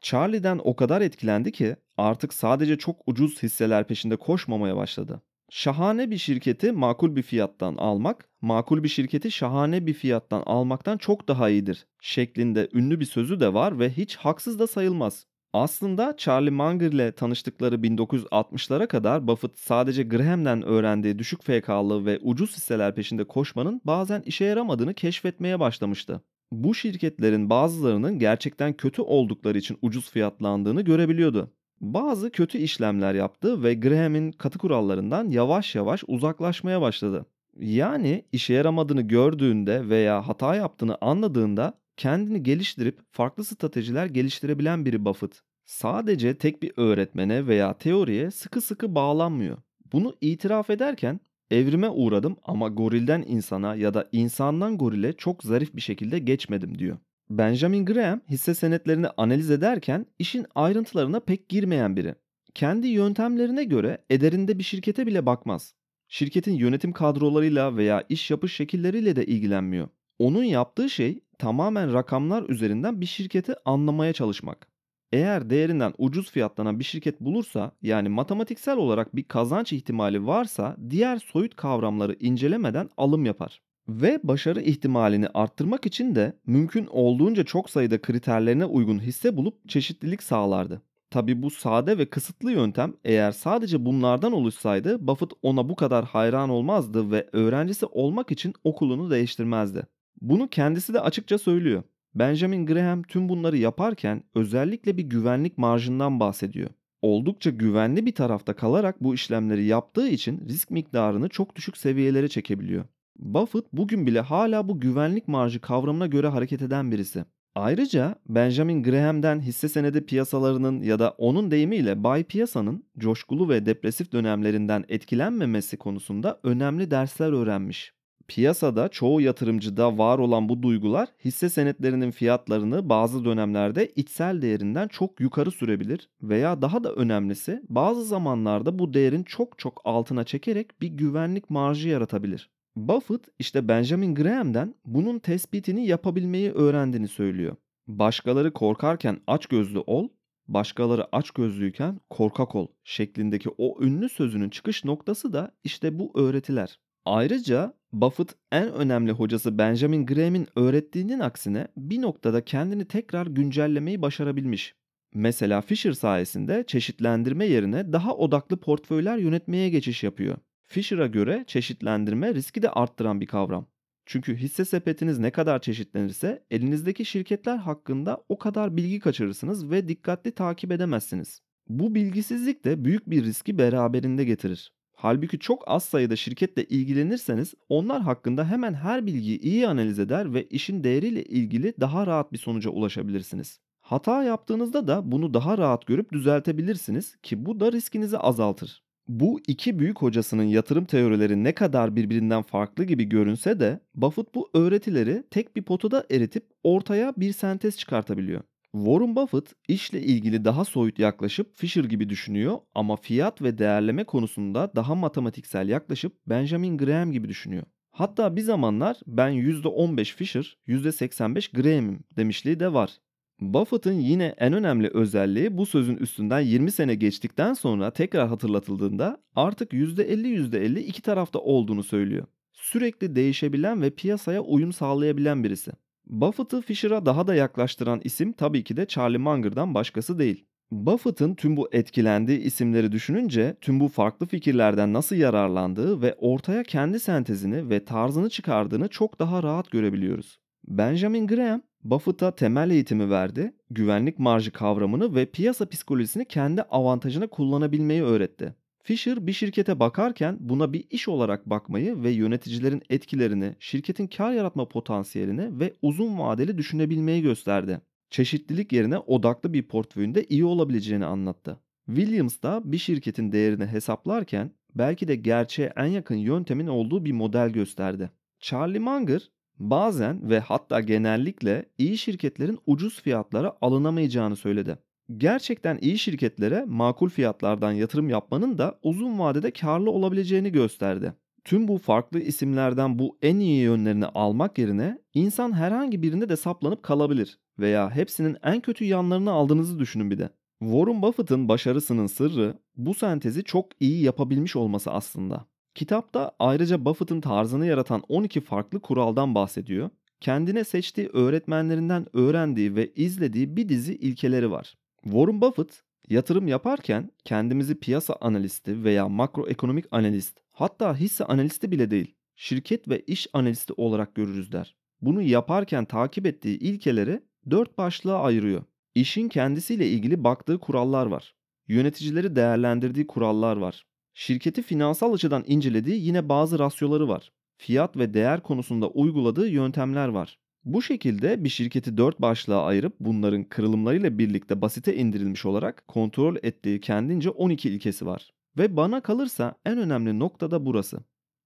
[0.02, 5.22] Charlie'den o kadar etkilendi ki artık sadece çok ucuz hisseler peşinde koşmamaya başladı.
[5.50, 11.28] Şahane bir şirketi makul bir fiyattan almak, makul bir şirketi şahane bir fiyattan almaktan çok
[11.28, 15.26] daha iyidir şeklinde ünlü bir sözü de var ve hiç haksız da sayılmaz.
[15.54, 22.56] Aslında Charlie Munger ile tanıştıkları 1960'lara kadar Buffett sadece Graham'den öğrendiği düşük FK'lı ve ucuz
[22.56, 26.22] hisseler peşinde koşmanın bazen işe yaramadığını keşfetmeye başlamıştı.
[26.52, 31.52] Bu şirketlerin bazılarının gerçekten kötü oldukları için ucuz fiyatlandığını görebiliyordu.
[31.82, 37.26] Bazı kötü işlemler yaptı ve Graham'in katı kurallarından yavaş yavaş uzaklaşmaya başladı.
[37.60, 45.42] Yani işe yaramadığını gördüğünde veya hata yaptığını anladığında kendini geliştirip farklı stratejiler geliştirebilen biri Buffett.
[45.66, 49.58] Sadece tek bir öğretmene veya teoriye sıkı sıkı bağlanmıyor.
[49.94, 51.20] Bunu itiraf ederken
[51.52, 56.98] evrime uğradım ama gorilden insana ya da insandan gorile çok zarif bir şekilde geçmedim diyor.
[57.30, 62.16] Benjamin Graham hisse senetlerini analiz ederken işin ayrıntılarına pek girmeyen biri.
[62.54, 65.74] Kendi yöntemlerine göre ederinde bir şirkete bile bakmaz.
[66.08, 69.88] Şirketin yönetim kadrolarıyla veya iş yapış şekilleriyle de ilgilenmiyor.
[70.20, 74.68] Onun yaptığı şey tamamen rakamlar üzerinden bir şirketi anlamaya çalışmak.
[75.12, 81.18] Eğer değerinden ucuz fiyatlanan bir şirket bulursa yani matematiksel olarak bir kazanç ihtimali varsa diğer
[81.18, 83.62] soyut kavramları incelemeden alım yapar.
[83.90, 90.24] Ve başarı ihtimalini arttırmak için de mümkün olduğunca çok sayıda kriterlerine uygun hisse bulup çeşitlilik
[90.24, 90.82] sağlardı.
[91.10, 96.50] Tabi bu sade ve kısıtlı yöntem eğer sadece bunlardan oluşsaydı Buffett ona bu kadar hayran
[96.50, 99.84] olmazdı ve öğrencisi olmak için okulunu değiştirmezdi.
[100.22, 101.84] Bunu kendisi de açıkça söylüyor.
[102.16, 106.70] Benjamin Graham tüm bunları yaparken özellikle bir güvenlik marjından bahsediyor.
[107.02, 112.86] Oldukça güvenli bir tarafta kalarak bu işlemleri yaptığı için risk miktarını çok düşük seviyelere çekebiliyor.
[113.20, 117.26] Buffett bugün bile hala bu güvenlik marjı kavramına göre hareket eden birisi.
[117.56, 124.12] Ayrıca Benjamin Graham'den hisse senedi piyasalarının ya da onun deyimiyle bay piyasanın coşkulu ve depresif
[124.12, 127.94] dönemlerinden etkilenmemesi konusunda önemli dersler öğrenmiş.
[128.28, 135.20] Piyasada çoğu yatırımcıda var olan bu duygular hisse senetlerinin fiyatlarını bazı dönemlerde içsel değerinden çok
[135.20, 140.88] yukarı sürebilir veya daha da önemlisi bazı zamanlarda bu değerin çok çok altına çekerek bir
[140.88, 142.55] güvenlik marjı yaratabilir.
[142.76, 147.56] Buffett işte Benjamin Graham'den bunun tespitini yapabilmeyi öğrendiğini söylüyor.
[147.88, 150.10] Başkaları korkarken aç gözlü ol,
[150.48, 156.80] başkaları aç gözlüyken korkak ol şeklindeki o ünlü sözünün çıkış noktası da işte bu öğretiler.
[157.06, 164.76] Ayrıca Buffett en önemli hocası Benjamin Graham'in öğrettiğinin aksine bir noktada kendini tekrar güncellemeyi başarabilmiş.
[165.14, 170.38] Mesela Fisher sayesinde çeşitlendirme yerine daha odaklı portföyler yönetmeye geçiş yapıyor.
[170.68, 173.68] Fisher'a göre çeşitlendirme riski de arttıran bir kavram.
[174.06, 180.32] Çünkü hisse sepetiniz ne kadar çeşitlenirse elinizdeki şirketler hakkında o kadar bilgi kaçırırsınız ve dikkatli
[180.32, 181.42] takip edemezsiniz.
[181.68, 184.72] Bu bilgisizlik de büyük bir riski beraberinde getirir.
[184.96, 190.44] Halbuki çok az sayıda şirketle ilgilenirseniz onlar hakkında hemen her bilgiyi iyi analiz eder ve
[190.48, 193.60] işin değeriyle ilgili daha rahat bir sonuca ulaşabilirsiniz.
[193.80, 198.85] Hata yaptığınızda da bunu daha rahat görüp düzeltebilirsiniz ki bu da riskinizi azaltır.
[199.08, 204.50] Bu iki büyük hocasının yatırım teorileri ne kadar birbirinden farklı gibi görünse de Buffett bu
[204.54, 208.42] öğretileri tek bir potada eritip ortaya bir sentez çıkartabiliyor.
[208.72, 214.72] Warren Buffett işle ilgili daha soyut yaklaşıp Fisher gibi düşünüyor ama fiyat ve değerleme konusunda
[214.76, 217.64] daha matematiksel yaklaşıp Benjamin Graham gibi düşünüyor.
[217.92, 222.98] Hatta bir zamanlar ben %15 Fisher, %85 Graham'im demişliği de var.
[223.42, 229.74] Buffett'ın yine en önemli özelliği bu sözün üstünden 20 sene geçtikten sonra tekrar hatırlatıldığında artık
[229.74, 232.28] %50 %50 iki tarafta olduğunu söylüyor.
[232.54, 235.72] Sürekli değişebilen ve piyasaya uyum sağlayabilen birisi.
[236.08, 240.46] Buffett'ı Fisher'a daha da yaklaştıran isim tabii ki de Charlie Munger'dan başkası değil.
[240.72, 247.00] Buffett'ın tüm bu etkilendiği isimleri düşününce tüm bu farklı fikirlerden nasıl yararlandığı ve ortaya kendi
[247.00, 250.40] sentezini ve tarzını çıkardığını çok daha rahat görebiliyoruz.
[250.68, 258.04] Benjamin Graham Buffett'a temel eğitimi verdi, güvenlik marjı kavramını ve piyasa psikolojisini kendi avantajına kullanabilmeyi
[258.04, 258.56] öğretti.
[258.84, 264.68] Fisher bir şirkete bakarken buna bir iş olarak bakmayı ve yöneticilerin etkilerini, şirketin kar yaratma
[264.68, 267.82] potansiyelini ve uzun vadeli düşünebilmeyi gösterdi.
[268.10, 271.60] çeşitlilik yerine odaklı bir portföyünde iyi olabileceğini anlattı.
[271.86, 277.50] Williams da bir şirketin değerini hesaplarken belki de gerçeğe en yakın yöntemin olduğu bir model
[277.50, 278.12] gösterdi.
[278.40, 284.78] Charlie Munger bazen ve hatta genellikle iyi şirketlerin ucuz fiyatlara alınamayacağını söyledi.
[285.18, 291.14] Gerçekten iyi şirketlere makul fiyatlardan yatırım yapmanın da uzun vadede karlı olabileceğini gösterdi.
[291.44, 296.84] Tüm bu farklı isimlerden bu en iyi yönlerini almak yerine insan herhangi birinde de saplanıp
[296.84, 300.30] kalabilir veya hepsinin en kötü yanlarını aldığınızı düşünün bir de.
[300.60, 305.46] Warren Buffett'ın başarısının sırrı bu sentezi çok iyi yapabilmiş olması aslında.
[305.76, 309.90] Kitapta ayrıca Buffett'ın tarzını yaratan 12 farklı kuraldan bahsediyor.
[310.22, 314.78] Kendine seçtiği öğretmenlerinden öğrendiği ve izlediği bir dizi ilkeleri var.
[315.04, 322.16] Warren Buffett yatırım yaparken kendimizi piyasa analisti veya makroekonomik analist hatta hisse analisti bile değil
[322.36, 324.76] şirket ve iş analisti olarak görürüz der.
[325.02, 328.64] Bunu yaparken takip ettiği ilkeleri dört başlığa ayırıyor.
[328.96, 331.36] İşin kendisiyle ilgili baktığı kurallar var.
[331.68, 333.86] Yöneticileri değerlendirdiği kurallar var.
[334.18, 337.32] Şirketi finansal açıdan incelediği yine bazı rasyoları var.
[337.58, 340.40] Fiyat ve değer konusunda uyguladığı yöntemler var.
[340.66, 346.80] Bu şekilde bir şirketi dört başlığa ayırıp bunların kırılımlarıyla birlikte basite indirilmiş olarak kontrol ettiği
[346.82, 348.34] kendince 12 ilkesi var.
[348.58, 351.00] Ve bana kalırsa en önemli nokta da burası.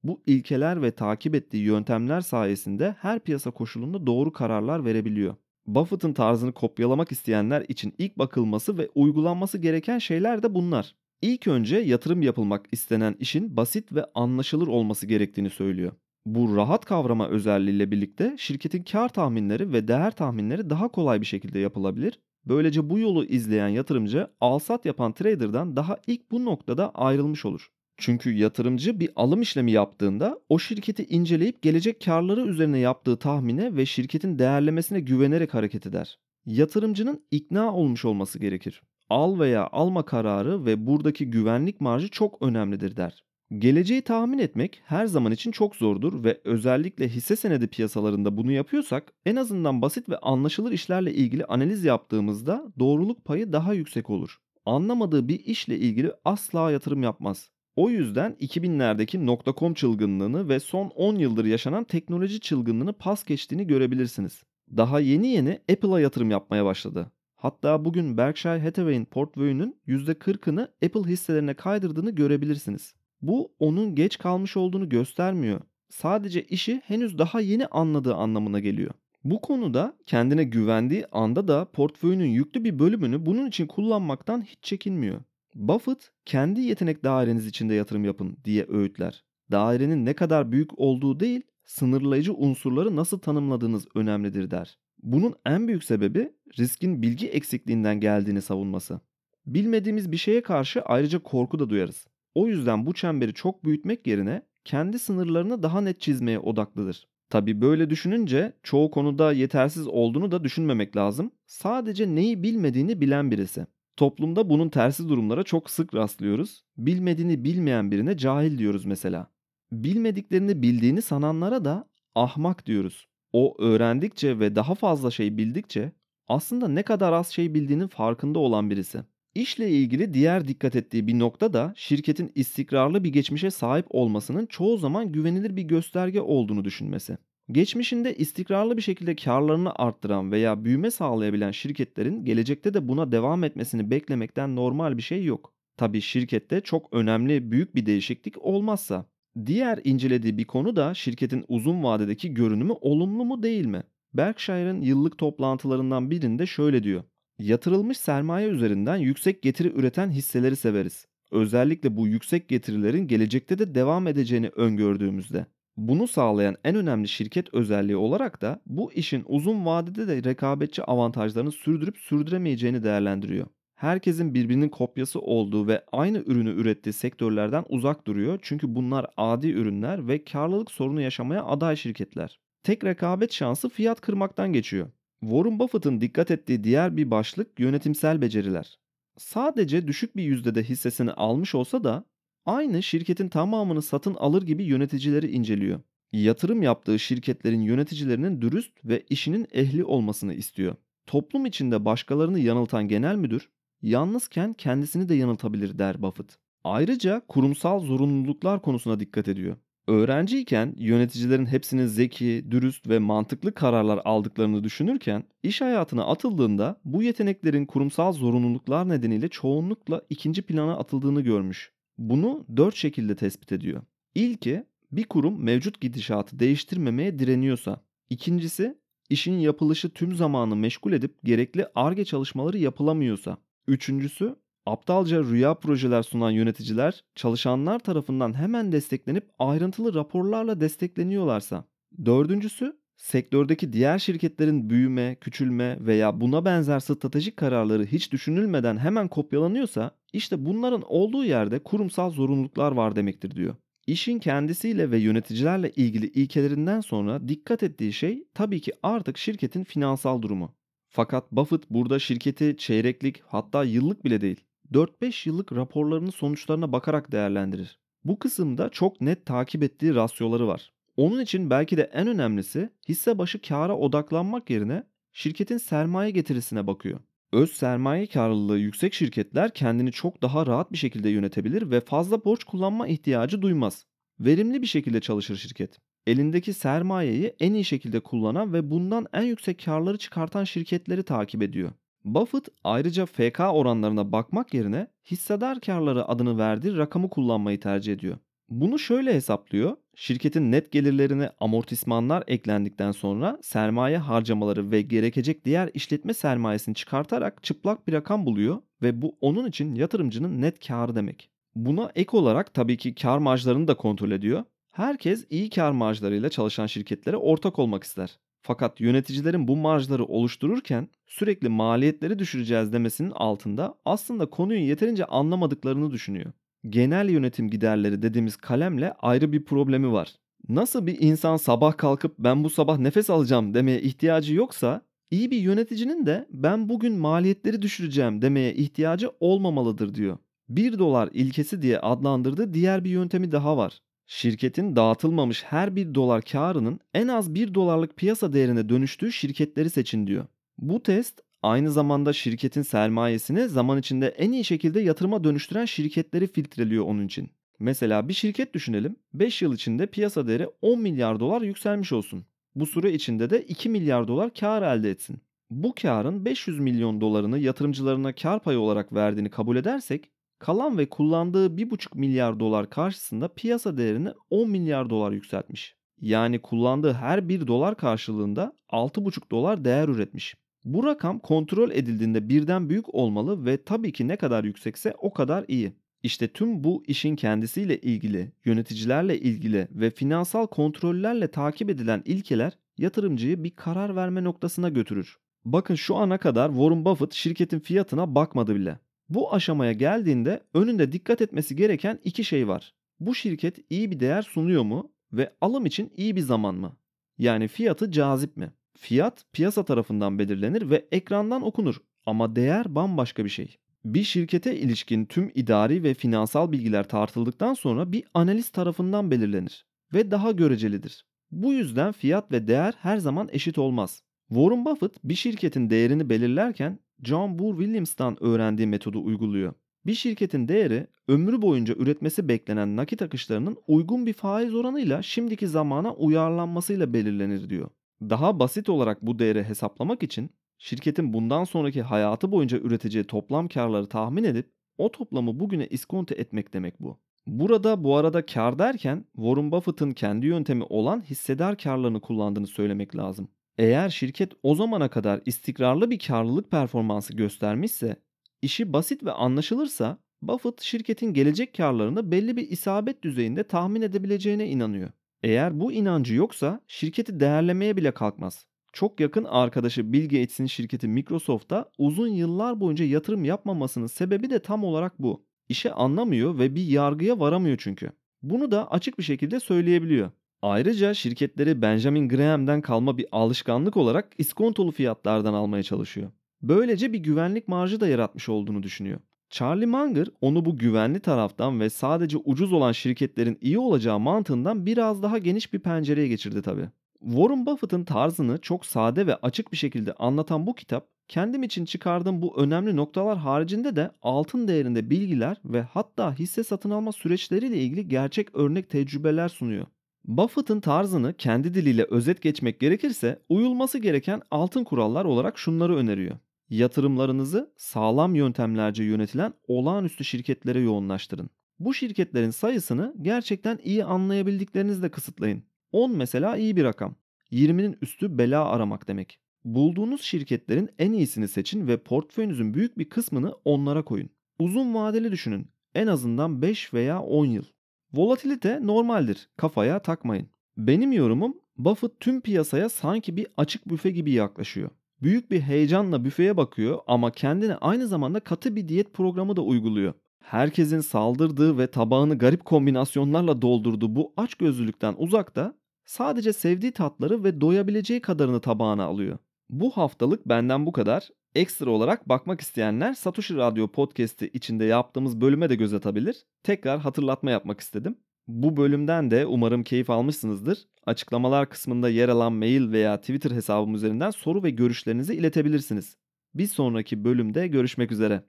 [0.04, 5.36] Bu ilkeler ve takip ettiği yöntemler sayesinde her piyasa koşulunda doğru kararlar verebiliyor.
[5.66, 10.96] Buffett'ın tarzını kopyalamak isteyenler için ilk bakılması ve uygulanması gereken şeyler de bunlar.
[11.22, 15.92] İlk önce yatırım yapılmak istenen işin basit ve anlaşılır olması gerektiğini söylüyor.
[16.26, 21.60] Bu rahat kavrama özelliğiyle birlikte şirketin kar tahminleri ve değer tahminleri daha kolay bir şekilde
[21.60, 22.20] yapılabilir.
[22.46, 27.70] Böylece bu yolu izleyen yatırımcı alsat yapan trader'dan daha ilk bu noktada ayrılmış olur.
[27.98, 33.86] Çünkü yatırımcı bir alım işlemi yaptığında o şirketi inceleyip gelecek karları üzerine yaptığı tahmine ve
[33.86, 36.20] şirketin değerlemesine güvenerek hareket eder.
[36.46, 38.82] Yatırımcının ikna olmuş olması gerekir.
[39.10, 43.24] Al veya alma kararı ve buradaki güvenlik marjı çok önemlidir der.
[43.58, 49.14] Geleceği tahmin etmek her zaman için çok zordur ve özellikle hisse senedi piyasalarında bunu yapıyorsak
[49.26, 54.38] en azından basit ve anlaşılır işlerle ilgili analiz yaptığımızda doğruluk payı daha yüksek olur.
[54.66, 57.50] Anlamadığı bir işle ilgili asla yatırım yapmaz.
[57.76, 64.44] O yüzden 2000'lerdeki .com çılgınlığını ve son 10 yıldır yaşanan teknoloji çılgınlığını pas geçtiğini görebilirsiniz.
[64.78, 67.12] Daha yeni yeni Apple'a yatırım yapmaya başladı.
[67.42, 72.94] Hatta bugün Berkshire Hathaway'in portföyünün %40'ını Apple hisselerine kaydırdığını görebilirsiniz.
[73.22, 75.62] Bu onun geç kalmış olduğunu göstermiyor.
[75.90, 78.92] Sadece işi henüz daha yeni anladığı anlamına geliyor.
[79.24, 85.22] Bu konuda kendine güvendiği anda da portföyünün yüklü bir bölümünü bunun için kullanmaktan hiç çekinmiyor.
[85.56, 89.24] Buffett kendi yetenek daireniz içinde yatırım yapın diye öğütler.
[89.52, 94.78] Dairenin ne kadar büyük olduğu değil, sınırlayıcı unsurları nasıl tanımladığınız önemlidir der.
[95.04, 99.00] Bunun en büyük sebebi riskin bilgi eksikliğinden geldiğini savunması.
[99.46, 102.08] Bilmediğimiz bir şeye karşı ayrıca korku da duyarız.
[102.36, 107.08] O yüzden bu çemberi çok büyütmek yerine kendi sınırlarını daha net çizmeye odaklıdır.
[107.30, 111.32] Tabi böyle düşününce çoğu konuda yetersiz olduğunu da düşünmemek lazım.
[111.46, 113.66] Sadece neyi bilmediğini bilen birisi.
[113.98, 116.64] Toplumda bunun tersi durumlara çok sık rastlıyoruz.
[116.78, 119.28] Bilmediğini bilmeyen birine cahil diyoruz mesela.
[119.72, 123.08] Bilmediklerini bildiğini sananlara da ahmak diyoruz.
[123.34, 125.92] O öğrendikçe ve daha fazla şey bildikçe
[126.28, 129.00] aslında ne kadar az şey bildiğinin farkında olan birisi.
[129.36, 134.78] İşle ilgili diğer dikkat ettiği bir nokta da şirketin istikrarlı bir geçmişe sahip olmasının çoğu
[134.78, 137.18] zaman güvenilir bir gösterge olduğunu düşünmesi.
[137.52, 143.92] Geçmişinde istikrarlı bir şekilde karlarını arttıran veya büyüme sağlayabilen şirketlerin gelecekte de buna devam etmesini
[143.92, 145.54] beklemekten normal bir şey yok.
[145.78, 149.06] Tabii şirkette çok önemli büyük bir değişiklik olmazsa.
[149.46, 153.84] Diğer incelediği bir konu da şirketin uzun vadedeki görünümü olumlu mu değil mi?
[154.14, 157.04] Berkshire'ın yıllık toplantılarından birinde şöyle diyor.
[157.40, 161.06] Yatırılmış sermaye üzerinden yüksek getiri üreten hisseleri severiz.
[161.32, 165.46] Özellikle bu yüksek getirilerin gelecekte de devam edeceğini öngördüğümüzde.
[165.78, 171.52] Bunu sağlayan en önemli şirket özelliği olarak da bu işin uzun vadede de rekabetçi avantajlarını
[171.52, 173.48] sürdürüp sürdüremeyeceğini değerlendiriyor.
[173.80, 180.08] Herkesin birbirinin kopyası olduğu ve aynı ürünü ürettiği sektörlerden uzak duruyor çünkü bunlar adi ürünler
[180.08, 182.40] ve karlılık sorunu yaşamaya aday şirketler.
[182.64, 184.88] Tek rekabet şansı fiyat kırmaktan geçiyor.
[185.22, 188.80] Warren Buffett'ın dikkat ettiği diğer bir başlık yönetimsel beceriler.
[189.18, 192.06] Sadece düşük bir yüzdede hissesini almış olsa da
[192.46, 195.80] aynı şirketin tamamını satın alır gibi yöneticileri inceliyor.
[196.12, 200.76] Yatırım yaptığı şirketlerin yöneticilerinin dürüst ve işinin ehli olmasını istiyor.
[201.08, 203.50] Toplum içinde başkalarını yanıltan genel müdür,
[203.82, 206.38] yalnızken kendisini de yanıltabilir der Buffett.
[206.64, 209.58] Ayrıca kurumsal zorunluluklar konusuna dikkat ediyor.
[209.88, 217.66] Öğrenciyken yöneticilerin hepsinin zeki, dürüst ve mantıklı kararlar aldıklarını düşünürken iş hayatına atıldığında bu yeteneklerin
[217.66, 221.72] kurumsal zorunluluklar nedeniyle çoğunlukla ikinci plana atıldığını görmüş.
[221.98, 223.82] Bunu dört şekilde tespit ediyor.
[224.16, 227.82] İlki bir kurum mevcut gidişatı değiştirmemeye direniyorsa.
[228.10, 228.78] İkincisi
[229.10, 233.38] işin yapılışı tüm zamanı meşgul edip gerekli ARGE çalışmaları yapılamıyorsa.
[233.70, 241.66] Üçüncüsü aptalca rüya projeler sunan yöneticiler çalışanlar tarafından hemen desteklenip ayrıntılı raporlarla destekleniyorlarsa.
[242.06, 249.92] Dördüncüsü sektördeki diğer şirketlerin büyüme, küçülme veya buna benzer stratejik kararları hiç düşünülmeden hemen kopyalanıyorsa
[250.14, 253.56] işte bunların olduğu yerde kurumsal zorunluluklar var demektir diyor.
[253.88, 260.22] İşin kendisiyle ve yöneticilerle ilgili ilkelerinden sonra dikkat ettiği şey tabii ki artık şirketin finansal
[260.22, 260.59] durumu.
[261.00, 267.80] Fakat Buffett burada şirketi çeyreklik hatta yıllık bile değil 4-5 yıllık raporlarının sonuçlarına bakarak değerlendirir.
[268.04, 270.74] Bu kısımda çok net takip ettiği rasyoları var.
[270.98, 274.84] Onun için belki de en önemlisi hisse başı kâra odaklanmak yerine
[275.14, 277.00] şirketin sermaye getirisine bakıyor.
[277.34, 282.44] Öz sermaye karlılığı yüksek şirketler kendini çok daha rahat bir şekilde yönetebilir ve fazla borç
[282.44, 283.86] kullanma ihtiyacı duymaz.
[284.20, 285.80] Verimli bir şekilde çalışır şirket.
[286.08, 291.72] Elindeki sermayeyi en iyi şekilde kullanan ve bundan en yüksek karları çıkartan şirketleri takip ediyor.
[292.06, 298.18] Buffett ayrıca FK oranlarına bakmak yerine hissedar karları adını verdiği rakamı kullanmayı tercih ediyor.
[298.50, 299.78] Bunu şöyle hesaplıyor.
[299.96, 307.88] Şirketin net gelirlerine amortismanlar eklendikten sonra sermaye harcamaları ve gerekecek diğer işletme sermayesini çıkartarak çıplak
[307.88, 311.30] bir rakam buluyor ve bu onun için yatırımcının net karı demek.
[311.56, 314.44] Buna ek olarak tabii ki kar marjlarını da kontrol ediyor.
[314.72, 318.20] Herkes iyi kar marjlarıyla çalışan şirketlere ortak olmak ister.
[318.42, 326.32] Fakat yöneticilerin bu marjları oluştururken sürekli maliyetleri düşüreceğiz demesinin altında aslında konuyu yeterince anlamadıklarını düşünüyor.
[326.70, 330.16] Genel yönetim giderleri dediğimiz kalemle ayrı bir problemi var.
[330.50, 335.40] Nasıl bir insan sabah kalkıp ben bu sabah nefes alacağım demeye ihtiyacı yoksa iyi bir
[335.40, 340.18] yöneticinin de ben bugün maliyetleri düşüreceğim demeye ihtiyacı olmamalıdır diyor.
[340.50, 343.82] 1 dolar ilkesi diye adlandırdığı diğer bir yöntemi daha var.
[344.12, 350.08] Şirketin dağıtılmamış her bir dolar karının en az 1 dolarlık piyasa değerine dönüştüğü şirketleri seçin
[350.08, 350.26] diyor.
[350.58, 356.86] Bu test aynı zamanda şirketin sermayesini zaman içinde en iyi şekilde yatırıma dönüştüren şirketleri filtreliyor
[356.86, 357.30] onun için.
[357.60, 358.96] Mesela bir şirket düşünelim.
[359.14, 362.26] 5 yıl içinde piyasa değeri 10 milyar dolar yükselmiş olsun.
[362.56, 365.18] Bu süre içinde de 2 milyar dolar kar elde etsin.
[365.50, 371.48] Bu karın 500 milyon dolarını yatırımcılarına kar payı olarak verdiğini kabul edersek kalan ve kullandığı
[371.48, 375.76] 1,5 milyar dolar karşısında piyasa değerini 10 milyar dolar yükseltmiş.
[376.02, 380.36] Yani kullandığı her 1 dolar karşılığında 6,5 dolar değer üretmiş.
[380.66, 385.46] Bu rakam kontrol edildiğinde birden büyük olmalı ve tabii ki ne kadar yüksekse o kadar
[385.48, 385.74] iyi.
[386.04, 393.44] İşte tüm bu işin kendisiyle ilgili, yöneticilerle ilgili ve finansal kontrollerle takip edilen ilkeler yatırımcıyı
[393.44, 395.18] bir karar verme noktasına götürür.
[395.46, 398.80] Bakın şu ana kadar Warren Buffett şirketin fiyatına bakmadı bile.
[399.10, 402.74] Bu aşamaya geldiğinde önünde dikkat etmesi gereken iki şey var.
[403.00, 406.78] Bu şirket iyi bir değer sunuyor mu ve alım için iyi bir zaman mı?
[407.18, 408.54] Yani fiyatı cazip mi?
[408.78, 413.58] Fiyat piyasa tarafından belirlenir ve ekrandan okunur ama değer bambaşka bir şey.
[413.86, 420.12] Bir şirkete ilişkin tüm idari ve finansal bilgiler tartıldıktan sonra bir analist tarafından belirlenir ve
[420.12, 421.06] daha görecelidir.
[421.32, 424.04] Bu yüzden fiyat ve değer her zaman eşit olmaz.
[424.28, 429.54] Warren Buffett bir şirketin değerini belirlerken John Boor Williams'tan öğrendiği metodu uyguluyor.
[429.86, 435.94] Bir şirketin değeri ömrü boyunca üretmesi beklenen nakit akışlarının uygun bir faiz oranıyla şimdiki zamana
[435.94, 437.70] uyarlanmasıyla belirlenir diyor.
[438.02, 443.90] Daha basit olarak bu değeri hesaplamak için şirketin bundan sonraki hayatı boyunca üreteceği toplam karları
[443.90, 447.00] tahmin edip o toplamı bugüne iskonto etmek demek bu.
[447.28, 453.28] Burada bu arada kar derken Warren Buffett'ın kendi yöntemi olan hissedar karlarını kullandığını söylemek lazım.
[453.60, 457.96] Eğer şirket o zamana kadar istikrarlı bir karlılık performansı göstermişse,
[458.42, 464.92] işi basit ve anlaşılırsa Buffett şirketin gelecek karlarını belli bir isabet düzeyinde tahmin edebileceğine inanıyor.
[465.24, 468.46] Eğer bu inancı yoksa şirketi değerlemeye bile kalkmaz.
[468.74, 474.64] Çok yakın arkadaşı Bill Gates'in şirketi Microsoft'a uzun yıllar boyunca yatırım yapmamasının sebebi de tam
[474.64, 475.26] olarak bu.
[475.50, 477.92] İşe anlamıyor ve bir yargıya varamıyor çünkü.
[478.22, 480.12] Bunu da açık bir şekilde söyleyebiliyor.
[480.42, 486.12] Ayrıca şirketleri Benjamin Graham'den kalma bir alışkanlık olarak iskontolu fiyatlardan almaya çalışıyor.
[486.42, 489.00] Böylece bir güvenlik marjı da yaratmış olduğunu düşünüyor.
[489.30, 495.04] Charlie Munger onu bu güvenli taraftan ve sadece ucuz olan şirketlerin iyi olacağı mantığından biraz
[495.04, 496.70] daha geniş bir pencereye geçirdi tabi.
[497.00, 502.22] Warren Buffett'ın tarzını çok sade ve açık bir şekilde anlatan bu kitap, kendim için çıkardığım
[502.22, 507.88] bu önemli noktalar haricinde de altın değerinde bilgiler ve hatta hisse satın alma süreçleriyle ilgili
[507.88, 509.66] gerçek örnek tecrübeler sunuyor.
[510.06, 516.18] Buffett'ın tarzını kendi diliyle özet geçmek gerekirse uyulması gereken altın kurallar olarak şunları öneriyor.
[516.50, 521.30] Yatırımlarınızı sağlam yöntemlerce yönetilen olağanüstü şirketlere yoğunlaştırın.
[521.60, 525.44] Bu şirketlerin sayısını gerçekten iyi anlayabildiklerinizle kısıtlayın.
[525.72, 526.96] 10 mesela iyi bir rakam.
[527.32, 529.20] 20'nin üstü bela aramak demek.
[529.44, 534.10] Bulduğunuz şirketlerin en iyisini seçin ve portföyünüzün büyük bir kısmını onlara koyun.
[534.40, 535.52] Uzun vadeli düşünün.
[535.76, 537.46] En azından 5 veya 10 yıl.
[537.94, 539.30] Volatilite normaldir.
[539.38, 540.28] Kafaya takmayın.
[540.58, 544.70] Benim yorumum Buffett tüm piyasaya sanki bir açık büfe gibi yaklaşıyor.
[545.02, 549.94] Büyük bir heyecanla büfeye bakıyor ama kendine aynı zamanda katı bir diyet programı da uyguluyor.
[550.24, 555.54] Herkesin saldırdığı ve tabağını garip kombinasyonlarla doldurduğu bu açgözlülükten uzakta
[555.86, 559.18] sadece sevdiği tatları ve doyabileceği kadarını tabağına alıyor.
[559.50, 561.10] Bu haftalık benden bu kadar.
[561.36, 566.26] Ekstra olarak bakmak isteyenler Satoshi Radyo podcast'i içinde yaptığımız bölüme de göz atabilir.
[566.44, 567.98] Tekrar hatırlatma yapmak istedim.
[568.28, 570.68] Bu bölümden de umarım keyif almışsınızdır.
[570.86, 575.98] Açıklamalar kısmında yer alan mail veya Twitter hesabım üzerinden soru ve görüşlerinizi iletebilirsiniz.
[576.34, 578.24] Bir sonraki bölümde görüşmek üzere.